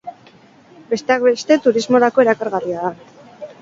[0.93, 3.49] Besteak beste, turismorako erakargarria da.